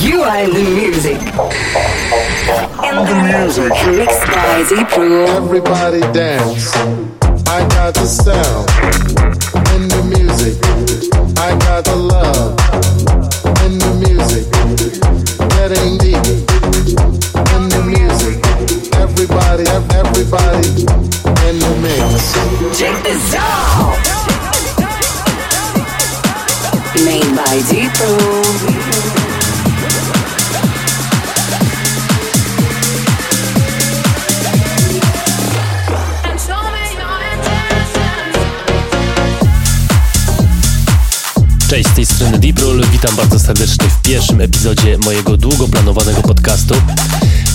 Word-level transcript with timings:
You 0.00 0.22
are 0.22 0.44
in 0.44 0.50
the 0.50 0.62
music. 0.62 1.18
In 2.82 2.96
the 3.04 3.16
music. 3.28 3.72
Mixed 3.96 4.26
by 4.26 4.62
Z 4.64 4.84
Pro. 4.88 5.24
Everybody 5.36 6.00
dance. 6.12 6.74
I 7.46 7.66
got 7.68 7.94
the 7.94 8.06
sound. 8.06 8.68
In 9.74 9.88
the 9.88 10.02
music. 10.16 10.56
I 11.38 11.56
got 11.58 11.84
the 11.84 11.96
love. 11.96 12.58
In 13.64 13.78
the 13.78 13.92
music. 14.00 14.46
Getting 15.50 15.98
deep. 15.98 16.24
In 17.52 17.68
the 17.68 17.82
music. 17.84 18.38
Everybody, 18.96 19.64
everybody 19.92 20.68
in 21.48 21.58
the 21.58 21.72
mix. 21.82 22.32
Check 22.78 23.02
this 23.04 23.34
out. 23.34 23.98
Made 27.04 27.36
by 27.36 27.58
Z 27.58 27.88
Pro. 27.94 28.41
Tej 42.06 42.16
strony 42.16 42.38
Deeprul. 42.38 42.86
Witam 42.92 43.16
bardzo 43.16 43.38
serdecznie 43.38 43.88
w 43.88 44.02
pierwszym 44.02 44.40
epizodzie 44.40 44.98
mojego 45.04 45.36
długo 45.36 45.68
planowanego 45.68 46.22
podcastu. 46.22 46.74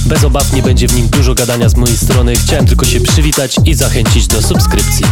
Bez 0.05 0.23
obaw 0.23 0.53
nie 0.53 0.61
będzie 0.61 0.87
w 0.87 0.95
nim 0.95 1.07
dużo 1.07 1.35
gadania 1.35 1.69
z 1.69 1.75
mojej 1.75 1.97
strony. 1.97 2.35
Chciałem 2.35 2.65
tylko 2.65 2.85
się 2.85 3.01
przywitać 3.01 3.55
i 3.65 3.73
zachęcić 3.73 4.27
do 4.27 4.41
subskrypcji. 4.41 5.05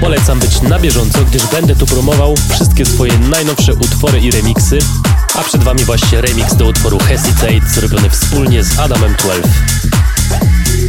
Polecam 0.00 0.38
być 0.38 0.62
na 0.62 0.78
bieżąco, 0.78 1.18
gdyż 1.24 1.46
będę 1.46 1.76
tu 1.76 1.86
promował 1.86 2.34
wszystkie 2.48 2.86
swoje 2.86 3.18
najnowsze 3.18 3.74
utwory 3.74 4.20
i 4.20 4.30
remiksy. 4.30 4.78
A 5.34 5.42
przed 5.42 5.64
Wami 5.64 5.84
właśnie 5.84 6.20
remix 6.20 6.56
do 6.56 6.66
utworu 6.66 6.98
Hesitate, 6.98 7.70
zrobiony 7.74 8.10
wspólnie 8.10 8.64
z 8.64 8.78
Adamem 8.78 9.14
12. 9.18 9.48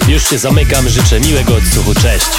Już 0.08 0.30
się 0.30 0.38
zamykam, 0.38 0.90
życzę 0.90 1.20
miłego 1.20 1.56
odsłuchu, 1.56 1.94
cześć! 1.94 2.30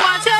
And 0.00 0.22
show 0.22 0.31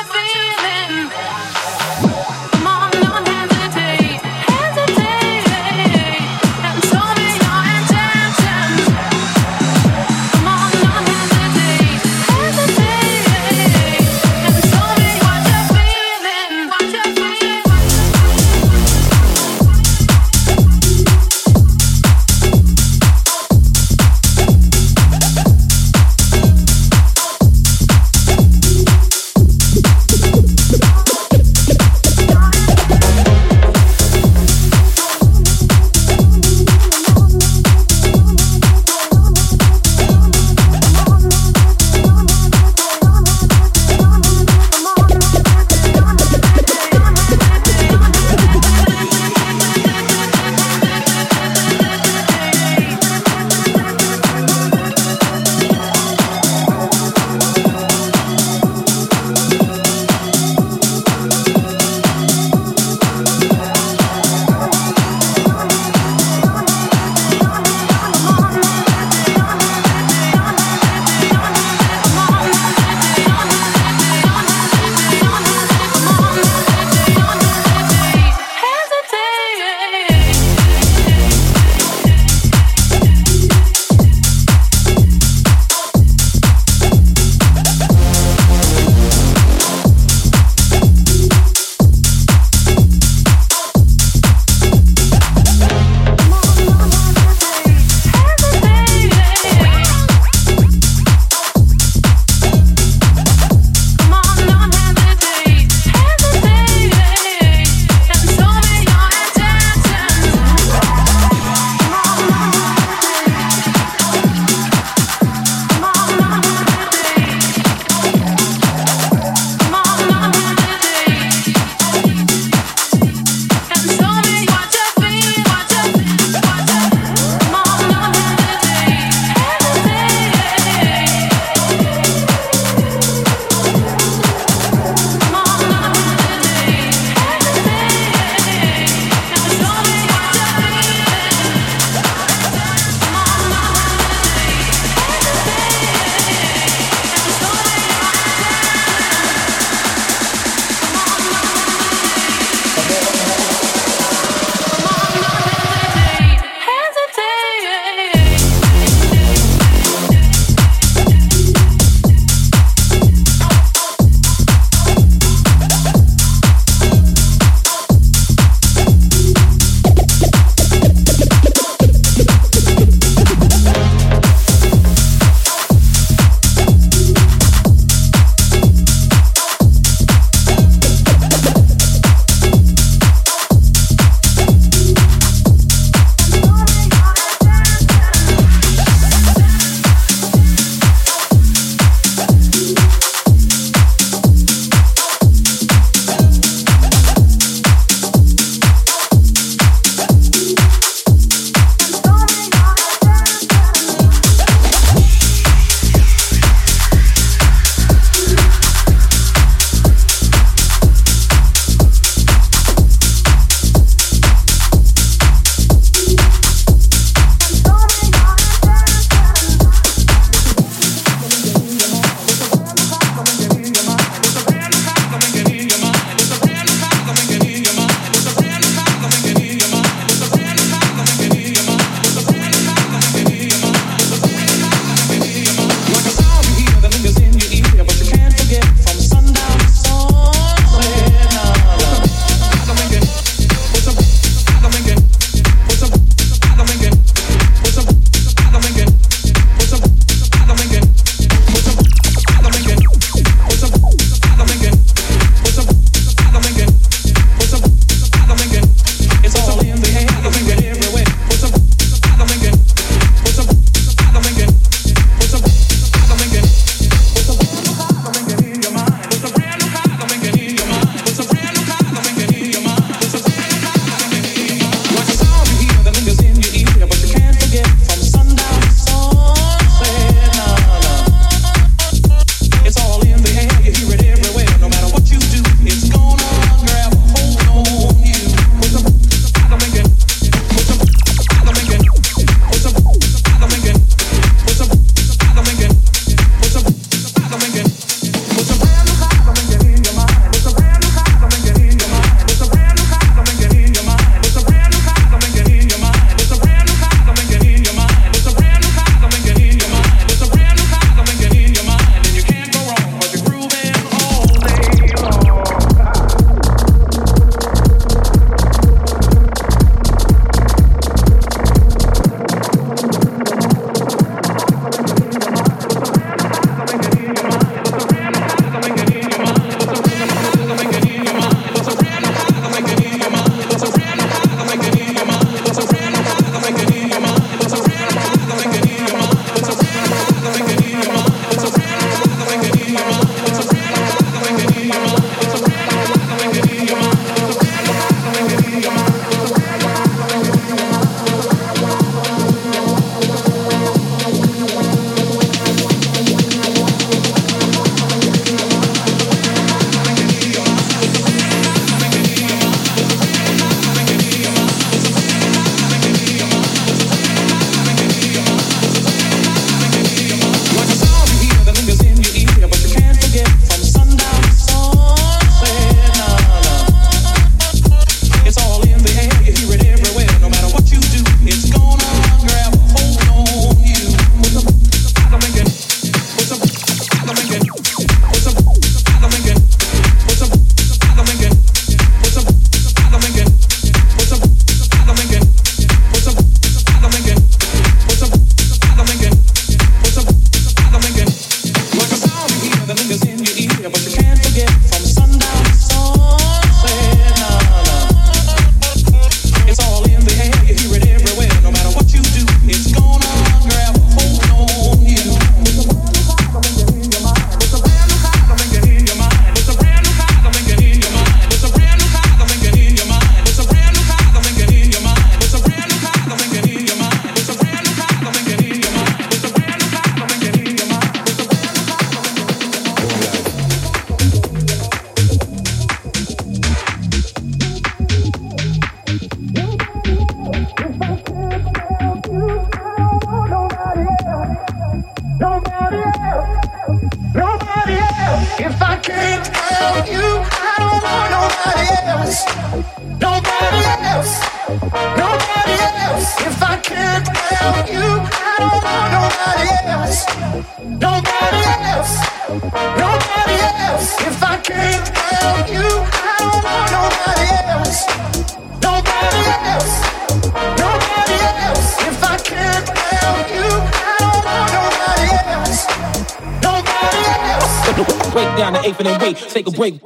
break. 478.13 478.37
down 478.37 478.53
the 478.53 478.61
eighth 478.65 478.79
and 478.79 478.87
then 478.87 479.01
wait, 479.01 479.17
take 479.17 479.47
a 479.47 479.51
break. 479.51 479.81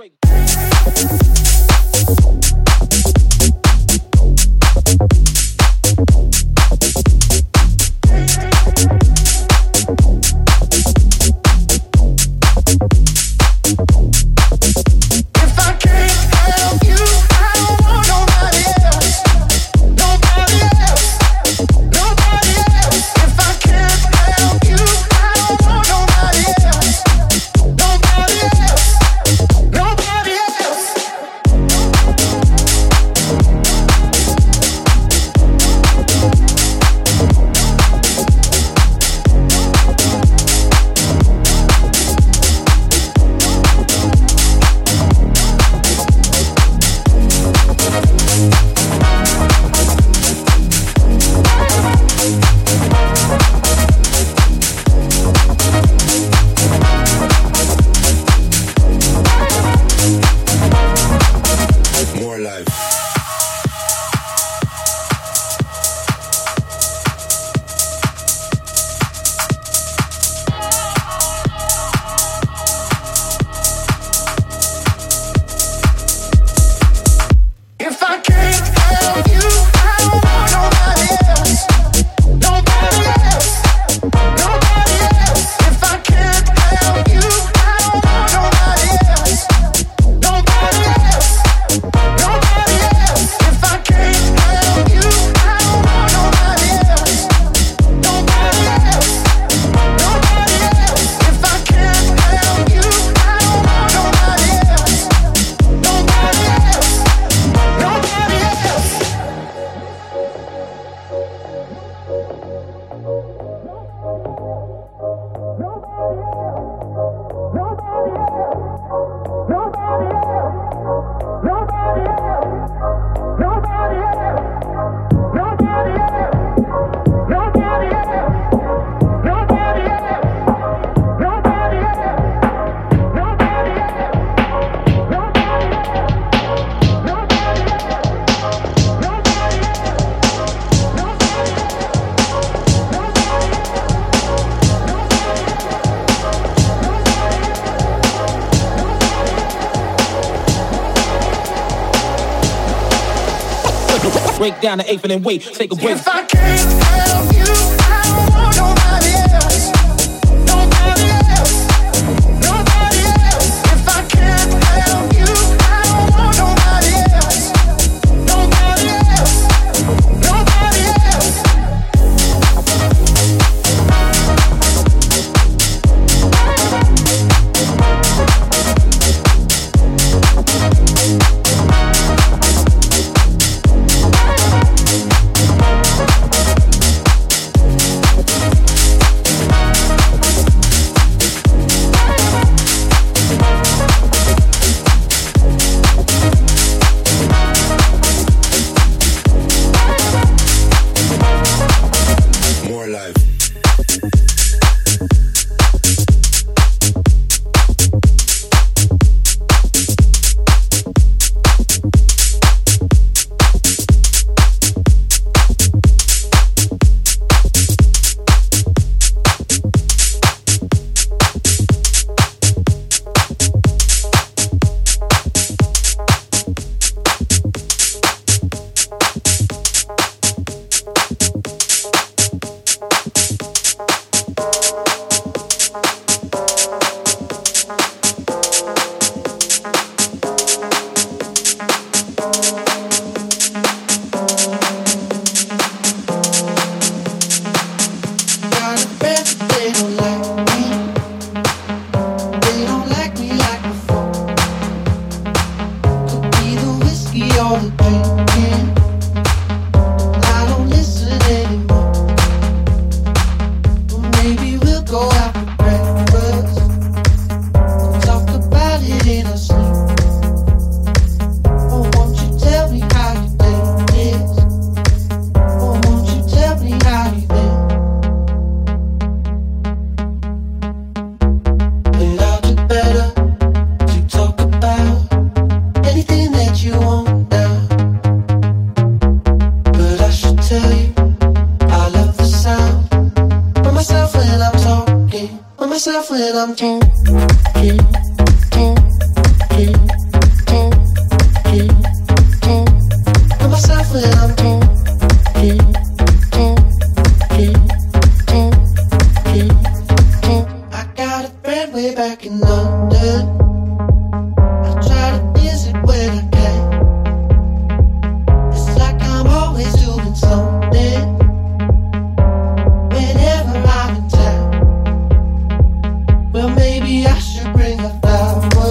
If 156.01 156.09
I 156.09 156.25
can't 156.25 156.83
help 156.83 157.36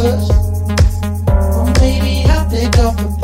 flowers. 0.05 0.29
Or 1.29 1.74
maybe 1.79 2.25
I'll 2.29 2.50
pick 2.50 2.77
up 2.79 3.14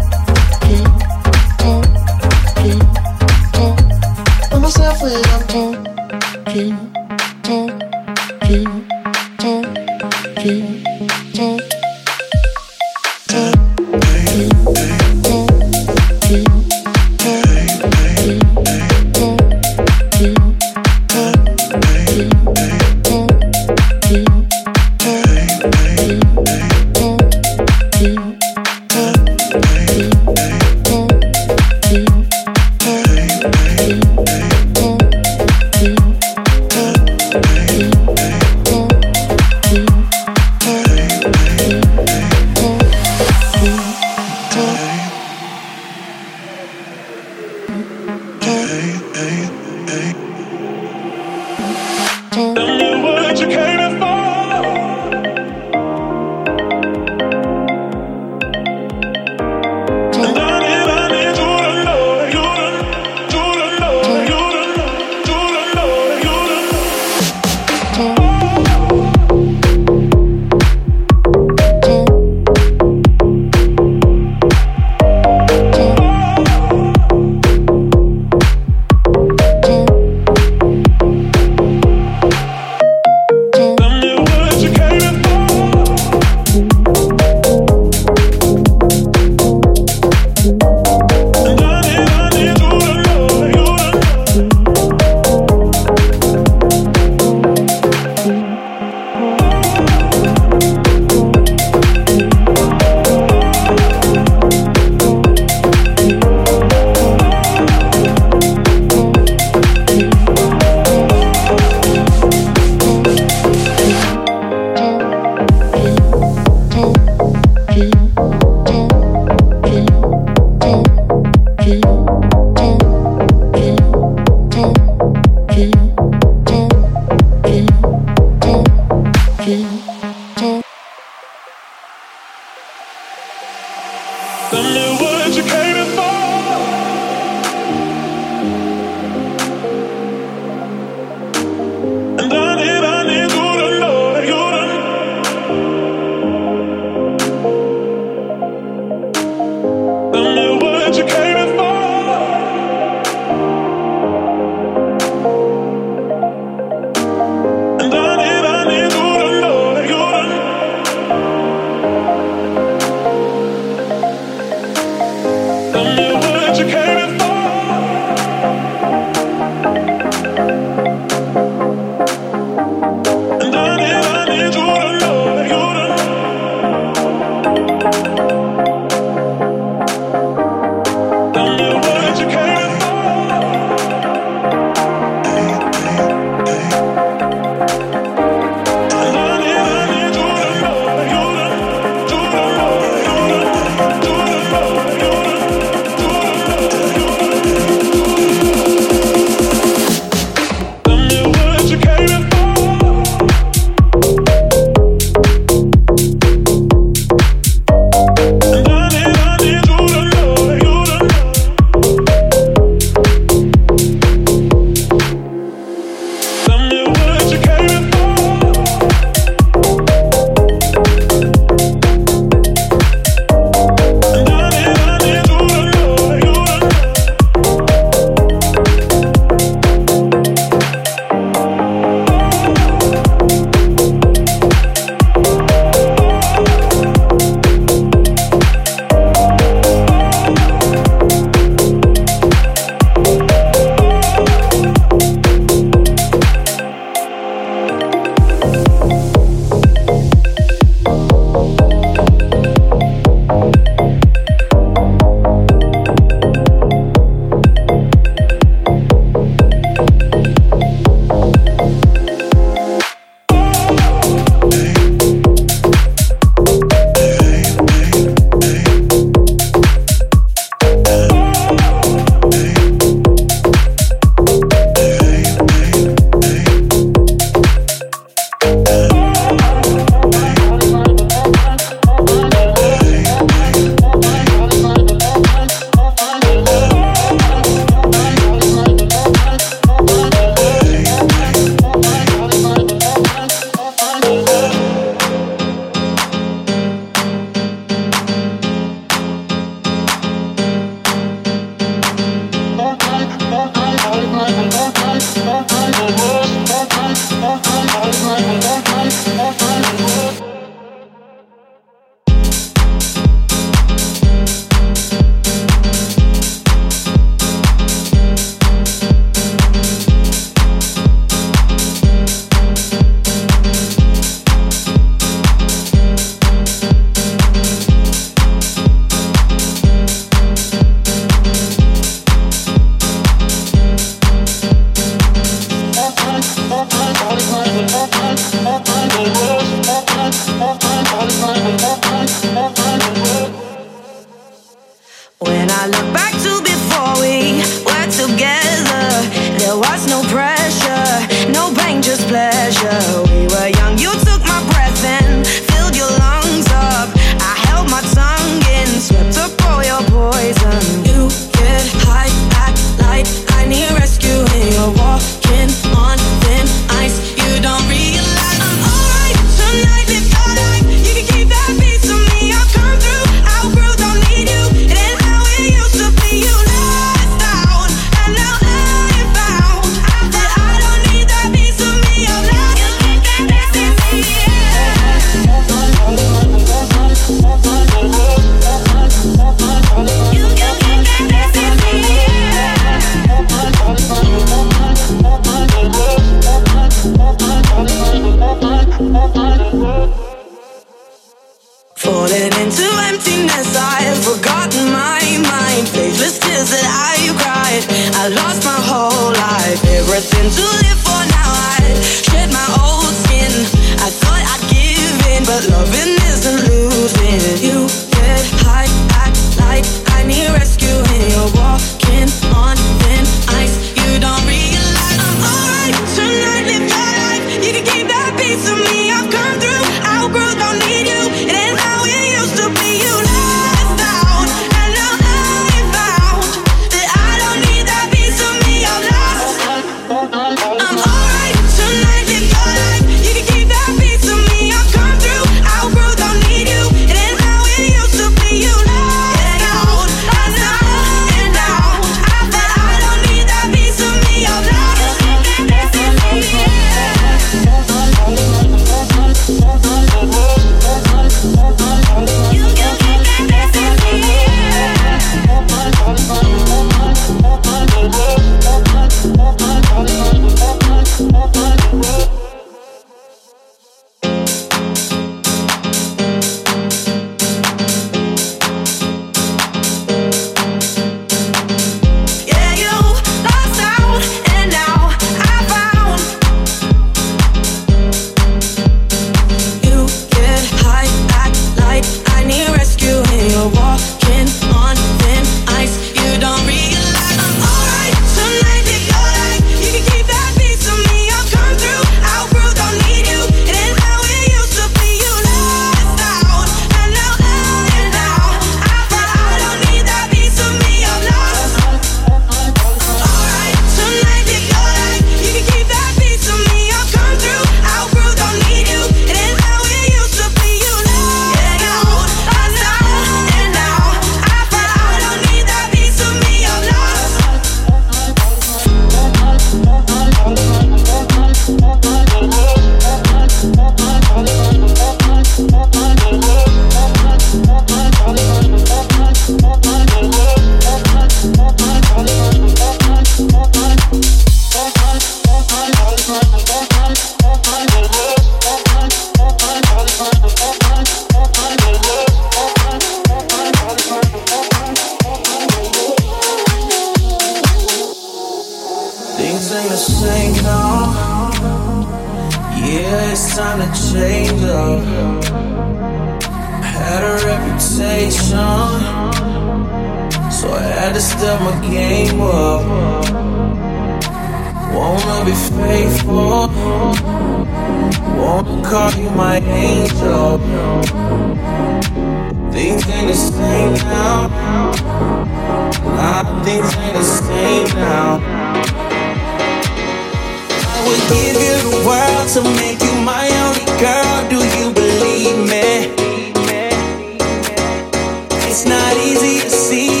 It's 598.53 598.65
not 598.65 598.97
easy 598.97 599.39
to 599.39 599.49
see, 599.49 600.00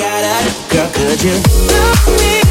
A 0.00 0.04
girl, 0.70 0.88
could 0.92 1.24
you 1.24 1.32
love 1.66 2.20
me? 2.20 2.47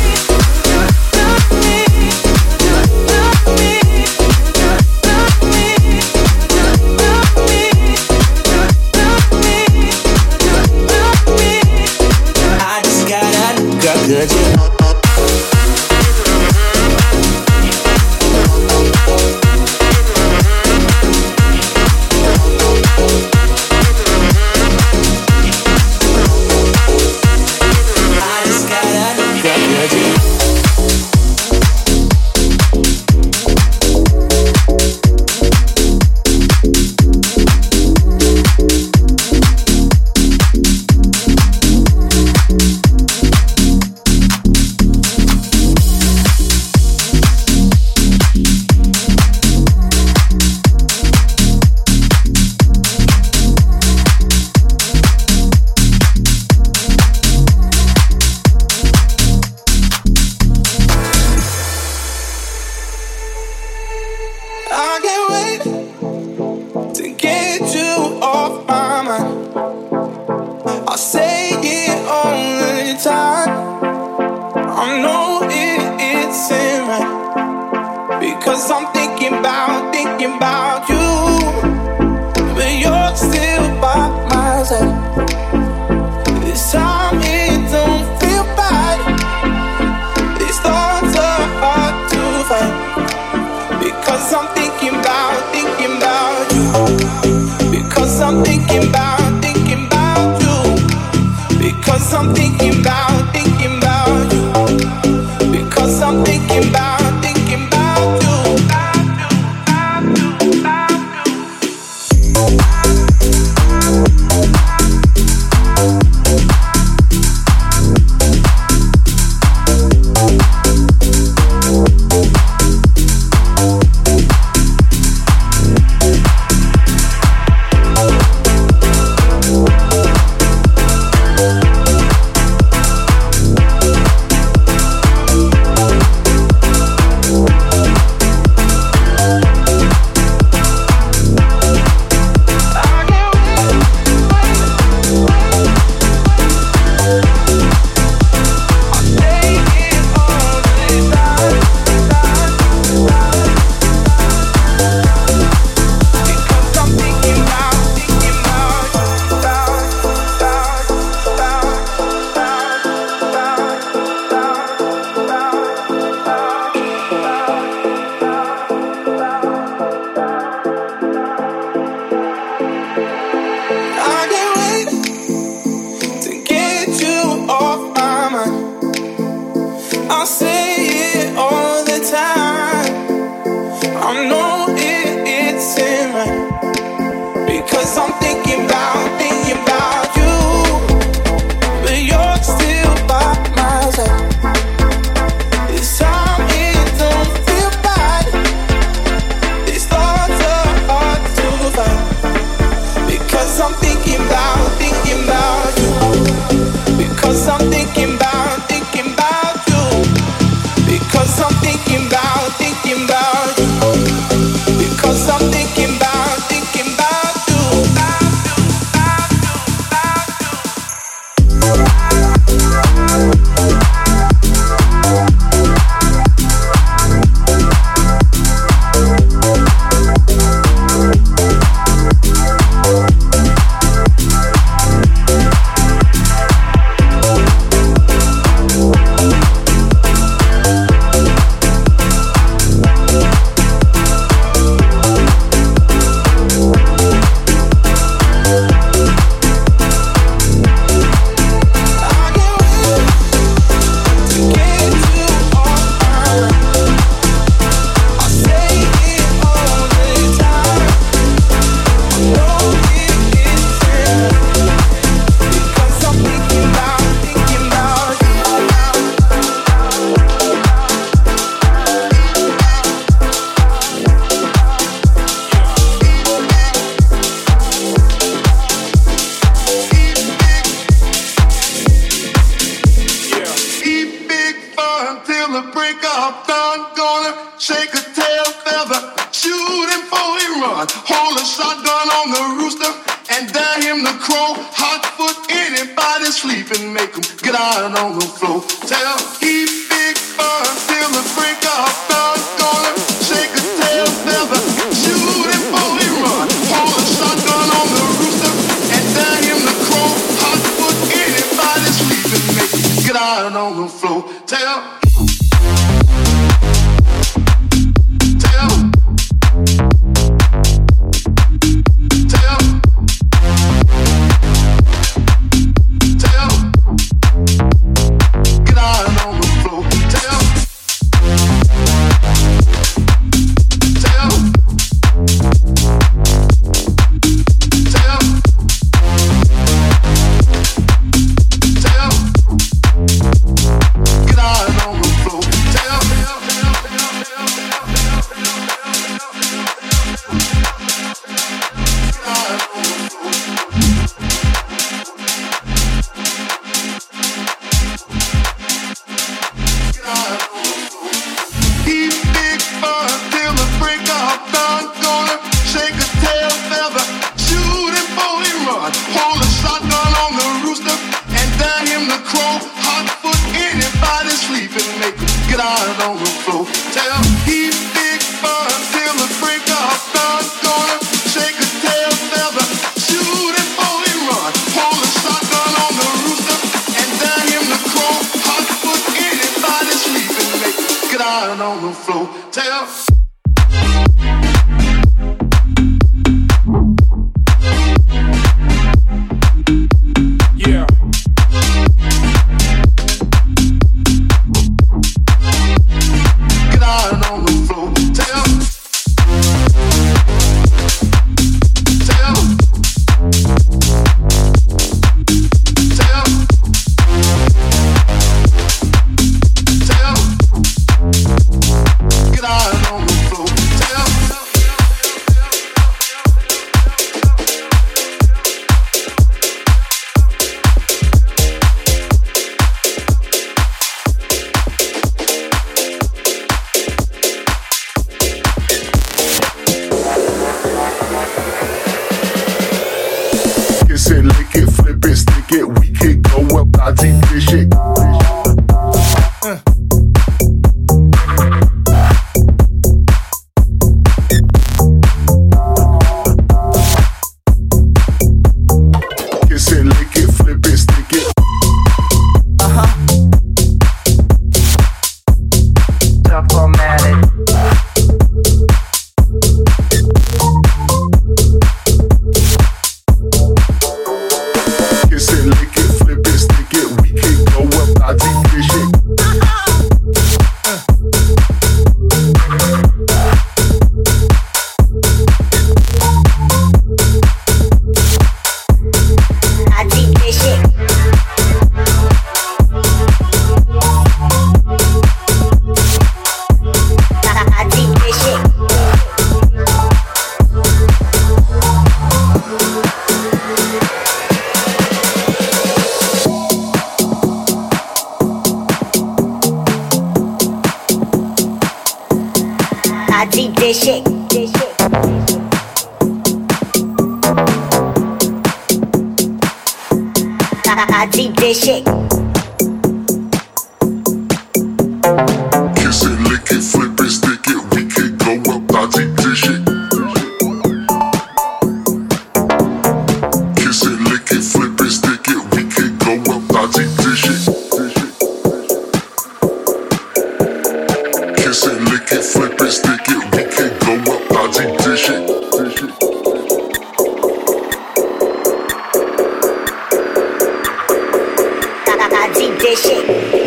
I, 552.60 553.47